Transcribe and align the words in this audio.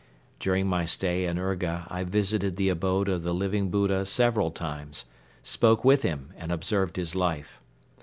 During 0.39 0.65
my 0.65 0.85
stay 0.85 1.25
in 1.27 1.37
Urga 1.37 1.85
I 1.87 2.03
visited 2.03 2.55
the 2.55 2.69
abode 2.69 3.07
of 3.07 3.21
the 3.21 3.35
Living 3.35 3.69
Buddha 3.69 4.03
several 4.07 4.49
times, 4.49 5.05
spoke 5.43 5.85
with 5.85 6.01
him 6.01 6.33
and 6.37 6.51
observed 6.51 6.95
his 6.95 7.13
life. 7.13 7.61